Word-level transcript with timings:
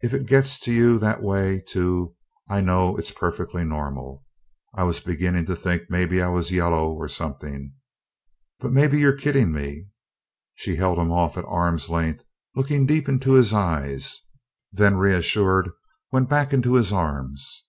If 0.00 0.14
it 0.14 0.28
gets 0.28 0.60
to 0.60 0.72
you 0.72 0.96
that 1.00 1.24
way, 1.24 1.58
too, 1.58 2.14
I 2.48 2.60
know 2.60 2.96
it's 2.96 3.10
perfectly 3.10 3.64
normal 3.64 4.24
I 4.72 4.84
was 4.84 5.00
beginning 5.00 5.46
to 5.46 5.56
think 5.56 5.90
maybe 5.90 6.22
I 6.22 6.28
was 6.28 6.52
yellow 6.52 6.92
or 6.92 7.08
something... 7.08 7.74
but 8.60 8.70
maybe 8.70 9.00
you're 9.00 9.16
kidding 9.16 9.50
me?" 9.50 9.88
she 10.54 10.76
held 10.76 11.00
him 11.00 11.10
off 11.10 11.36
at 11.36 11.44
arm's 11.48 11.90
length, 11.90 12.22
looking 12.54 12.86
deep 12.86 13.08
into 13.08 13.32
his 13.32 13.52
eyes: 13.52 14.20
then, 14.70 14.98
reassured, 14.98 15.70
went 16.12 16.28
back 16.28 16.52
into 16.52 16.74
his 16.74 16.92
arms. 16.92 17.64